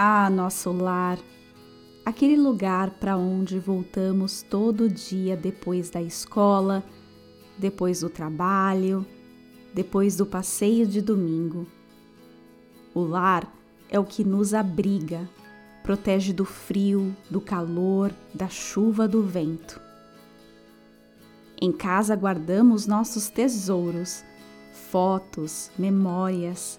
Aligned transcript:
Ah, 0.00 0.30
nosso 0.30 0.70
lar, 0.70 1.18
aquele 2.06 2.36
lugar 2.36 2.88
para 3.00 3.16
onde 3.16 3.58
voltamos 3.58 4.42
todo 4.42 4.88
dia 4.88 5.36
depois 5.36 5.90
da 5.90 6.00
escola, 6.00 6.84
depois 7.58 7.98
do 7.98 8.08
trabalho, 8.08 9.04
depois 9.74 10.14
do 10.14 10.24
passeio 10.24 10.86
de 10.86 11.00
domingo. 11.00 11.66
O 12.94 13.00
lar 13.00 13.52
é 13.90 13.98
o 13.98 14.04
que 14.04 14.22
nos 14.22 14.54
abriga, 14.54 15.28
protege 15.82 16.32
do 16.32 16.44
frio, 16.44 17.12
do 17.28 17.40
calor, 17.40 18.14
da 18.32 18.48
chuva, 18.48 19.08
do 19.08 19.24
vento. 19.24 19.80
Em 21.60 21.72
casa 21.72 22.14
guardamos 22.14 22.86
nossos 22.86 23.28
tesouros, 23.30 24.24
fotos, 24.92 25.72
memórias. 25.76 26.78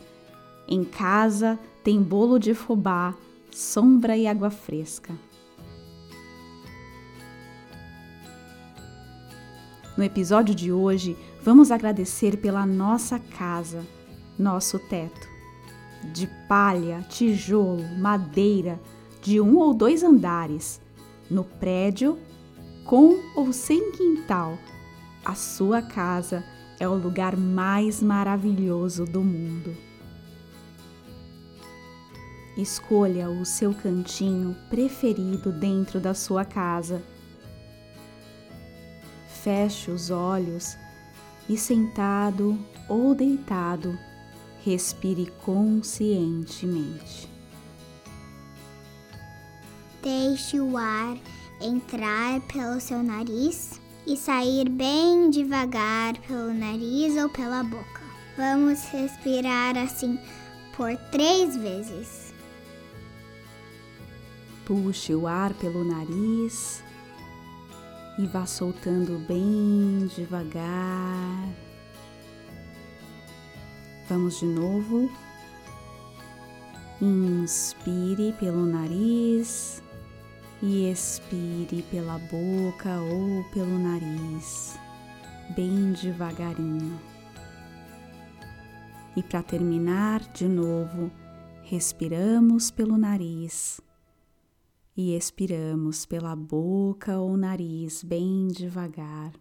Em 0.72 0.84
casa 0.84 1.58
tem 1.84 2.00
bolo 2.00 2.38
de 2.38 2.54
fubá, 2.54 3.16
sombra 3.50 4.16
e 4.16 4.28
água 4.28 4.52
fresca. 4.52 5.16
No 9.98 10.04
episódio 10.04 10.54
de 10.54 10.72
hoje, 10.72 11.18
vamos 11.42 11.72
agradecer 11.72 12.38
pela 12.38 12.68
nossa 12.68 13.18
casa, 13.18 13.84
nosso 14.38 14.78
teto. 14.78 15.28
De 16.14 16.28
palha, 16.48 17.04
tijolo, 17.10 17.84
madeira, 17.98 18.80
de 19.24 19.42
um 19.42 19.58
ou 19.58 19.74
dois 19.74 20.04
andares, 20.04 20.80
no 21.32 21.44
prédio, 21.44 22.16
com 22.86 23.18
ou 23.36 23.52
sem 23.52 23.92
quintal, 23.94 24.56
a 25.26 25.34
sua 25.34 25.82
casa 25.82 26.46
é 26.80 26.88
o 26.88 26.94
lugar 26.94 27.36
mais 27.36 28.04
maravilhoso 28.04 29.04
do 29.06 29.22
mundo. 29.22 29.89
Escolha 32.58 33.30
o 33.30 33.46
seu 33.46 33.74
cantinho 33.74 34.56
preferido 34.70 35.52
dentro 35.52 36.00
da 36.00 36.14
sua 36.14 36.44
casa. 36.44 37.02
Feche 39.44 39.92
os 39.92 40.10
olhos 40.10 40.78
e, 41.48 41.58
sentado 41.58 42.60
ou 42.90 43.16
deitado, 43.16 43.98
respire 44.64 45.32
conscientemente. 45.46 47.30
Deixe 50.02 50.60
o 50.60 50.78
ar 50.78 51.18
entrar 51.62 52.42
pelo 52.42 52.80
seu 52.80 53.04
nariz 53.04 53.80
e 54.06 54.16
sair 54.18 54.68
bem 54.70 55.30
devagar 55.30 56.18
pelo 56.22 56.54
nariz 56.54 57.16
ou 57.22 57.30
pela 57.30 57.64
boca. 57.64 58.02
Vamos 58.38 58.84
respirar 58.86 59.78
assim 59.78 60.18
por 60.76 60.96
três 61.12 61.58
vezes. 61.58 62.29
Puxe 64.70 65.16
o 65.16 65.26
ar 65.26 65.52
pelo 65.56 65.84
nariz 65.84 66.84
e 68.20 68.28
vá 68.28 68.46
soltando 68.46 69.18
bem 69.28 70.06
devagar. 70.16 71.50
Vamos 74.08 74.38
de 74.38 74.46
novo. 74.46 75.10
Inspire 77.02 78.32
pelo 78.34 78.64
nariz 78.64 79.82
e 80.62 80.88
expire 80.92 81.82
pela 81.90 82.20
boca 82.20 82.96
ou 83.02 83.44
pelo 83.46 83.76
nariz, 83.80 84.78
bem 85.56 85.94
devagarinho. 85.94 87.02
E 89.16 89.24
para 89.24 89.42
terminar, 89.42 90.20
de 90.32 90.48
novo, 90.48 91.10
respiramos 91.64 92.70
pelo 92.70 92.96
nariz 92.96 93.82
e 94.96 95.16
expiramos 95.16 96.06
pela 96.06 96.36
boca 96.36 97.18
ou 97.18 97.38
nariz 97.38 98.04
bem 98.04 98.48
devagar. 98.48 99.34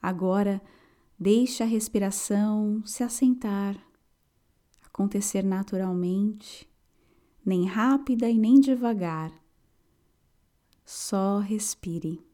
Agora, 0.00 0.62
deixe 1.18 1.62
a 1.62 1.66
respiração 1.66 2.82
se 2.86 3.02
assentar, 3.02 3.76
acontecer 4.82 5.44
naturalmente, 5.44 6.66
nem 7.44 7.66
rápida 7.66 8.28
e 8.28 8.38
nem 8.38 8.58
devagar. 8.58 9.32
Só 10.84 11.38
respire 11.38 12.24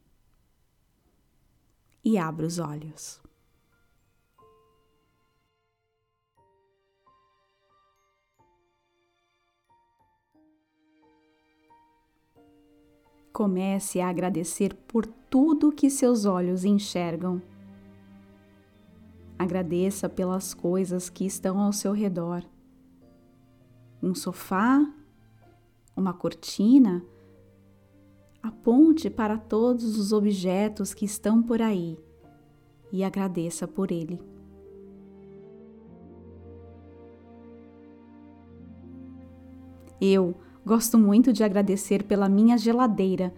e 2.05 2.17
abra 2.17 2.47
os 2.47 2.61
olhos. 2.61 3.21
Comece 13.33 14.01
a 14.01 14.09
agradecer 14.09 14.75
por 14.75 15.07
tudo 15.07 15.73
que 15.73 15.91
seus 15.91 16.25
olhos 16.25 16.65
enxergam. 16.65 17.43
Agradeça 19.39 20.09
pelas 20.09 20.55
coisas 20.55 21.11
que 21.11 21.27
estão 21.27 21.61
ao 21.61 21.73
seu 21.73 21.93
redor. 21.93 22.43
Um 24.03 24.15
sofá, 24.15 24.81
uma 25.95 26.15
cortina. 26.15 27.05
Aponte 28.43 29.11
para 29.11 29.37
todos 29.37 29.99
os 29.99 30.13
objetos 30.13 30.95
que 30.95 31.05
estão 31.05 31.43
por 31.43 31.61
aí 31.61 31.99
e 32.93 33.03
agradeça 33.05 33.67
por 33.67 33.91
ele. 33.91 34.21
Eu 40.01 40.35
Gosto 40.67 40.99
muito 40.99 41.33
de 41.33 41.45
agradecer 41.45 42.03
pela 42.03 42.29
minha 42.29 42.59
geladeira. 42.59 43.33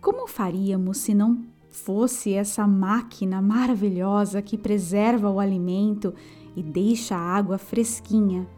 Como 0.00 0.26
faríamos 0.26 0.96
se 0.96 1.12
não 1.12 1.44
fosse 1.70 2.32
essa 2.32 2.66
máquina 2.66 3.42
maravilhosa 3.42 4.40
que 4.40 4.56
preserva 4.56 5.28
o 5.28 5.40
alimento 5.40 6.14
e 6.56 6.62
deixa 6.62 7.14
a 7.14 7.20
água 7.20 7.58
fresquinha? 7.58 8.48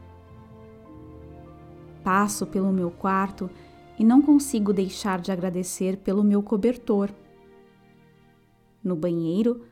Passo 2.04 2.46
pelo 2.46 2.72
meu 2.72 2.92
quarto 2.92 3.50
e 3.98 4.04
não 4.04 4.22
consigo 4.22 4.72
deixar 4.72 5.20
de 5.20 5.32
agradecer 5.32 5.96
pelo 5.96 6.22
meu 6.22 6.44
cobertor. 6.44 7.10
No 8.84 8.94
banheiro, 8.94 9.62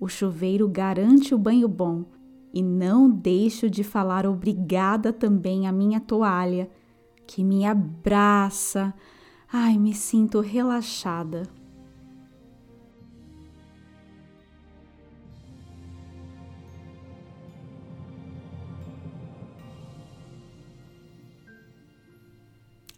o 0.00 0.08
chuveiro 0.08 0.68
garante 0.68 1.32
o 1.36 1.38
banho 1.38 1.68
bom 1.68 2.04
e 2.52 2.64
não 2.64 3.08
deixo 3.08 3.70
de 3.70 3.84
falar 3.84 4.26
obrigada 4.26 5.12
também 5.12 5.68
à 5.68 5.72
minha 5.72 6.00
toalha 6.00 6.68
que 7.30 7.44
me 7.44 7.64
abraça. 7.64 8.92
Ai, 9.52 9.78
me 9.78 9.94
sinto 9.94 10.40
relaxada. 10.40 11.44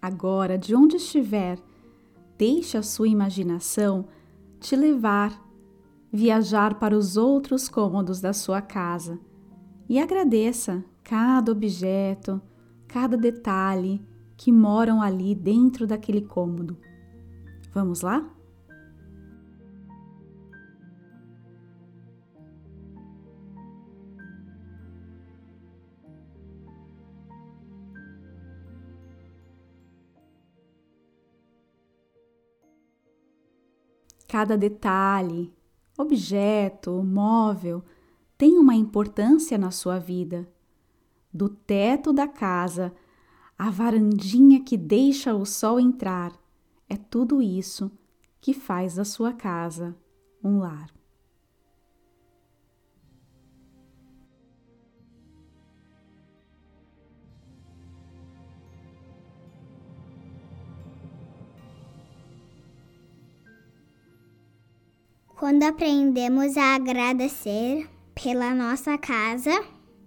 Agora, 0.01 0.57
de 0.57 0.75
onde 0.75 0.97
estiver, 0.97 1.59
deixe 2.39 2.79
a 2.79 2.83
sua 2.83 3.09
imaginação 3.09 4.09
te 4.59 4.75
levar, 4.75 5.47
viajar 6.11 6.79
para 6.79 6.97
os 6.97 7.19
outros 7.19 7.69
cômodos 7.69 8.19
da 8.19 8.33
sua 8.33 8.63
casa 8.63 9.21
e 9.87 9.99
agradeça 10.01 10.83
cada 11.05 11.53
objeto, 11.53 12.41
cada 12.89 13.15
detalhe 13.15 14.03
que 14.43 14.51
moram 14.51 15.01
ali 15.01 15.37
dentro 15.37 15.87
daquele 15.87 16.21
cômodo. 16.21 16.77
Vamos 17.73 18.01
lá? 18.01 18.29
Cada 34.27 34.59
detalhe, 34.59 35.55
objeto, 35.97 36.91
móvel 37.05 37.85
tem 38.37 38.59
uma 38.59 38.75
importância 38.75 39.57
na 39.57 39.71
sua 39.71 40.01
vida. 40.01 40.51
Do 41.33 41.49
teto 41.49 42.13
da 42.13 42.27
casa 42.27 42.93
a 43.63 43.71
varandinha 43.71 44.61
que 44.61 44.77
deixa 44.77 45.33
o 45.33 45.47
sol 45.47 45.79
entrar, 45.79 46.33
é 46.89 46.97
tudo 46.97 47.41
isso 47.41 47.93
que 48.41 48.53
faz 48.53 48.97
da 48.97 49.05
sua 49.05 49.33
casa 49.33 49.97
um 50.43 50.59
lar. 50.59 50.91
Quando 65.37 65.63
aprendemos 65.63 66.57
a 66.57 66.75
agradecer 66.75 67.89
pela 68.13 68.53
nossa 68.57 68.99
casa, 68.99 69.53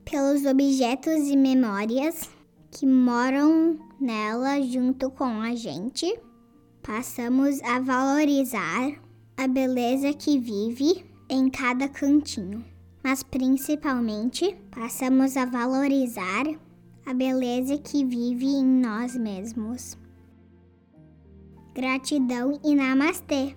pelos 0.03 0.45
objetos 0.45 1.29
e 1.29 1.37
memórias 1.37 2.34
que 2.75 2.85
moram 2.85 3.79
nela 3.97 4.61
junto 4.61 5.09
com 5.09 5.39
a 5.39 5.55
gente. 5.55 6.19
Passamos 6.83 7.61
a 7.63 7.79
valorizar 7.79 8.91
a 9.37 9.47
beleza 9.47 10.13
que 10.13 10.37
vive 10.37 11.05
em 11.29 11.49
cada 11.49 11.87
cantinho, 11.87 12.65
mas 13.01 13.23
principalmente 13.23 14.57
passamos 14.71 15.37
a 15.37 15.45
valorizar 15.45 16.43
a 17.05 17.13
beleza 17.13 17.77
que 17.77 18.03
vive 18.03 18.45
em 18.45 18.65
nós 18.65 19.15
mesmos. 19.15 19.97
Gratidão 21.73 22.59
e 22.61 22.75
namastê! 22.75 23.55